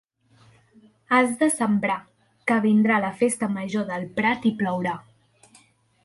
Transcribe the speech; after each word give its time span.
Has 1.17 1.33
de 1.41 1.49
sembrar, 1.57 1.97
que 2.51 2.57
vindrà 2.63 2.97
la 3.03 3.11
festa 3.19 3.49
major 3.59 3.85
del 3.91 4.07
Prat 4.21 4.47
i 4.51 4.53
plourà. 4.63 4.95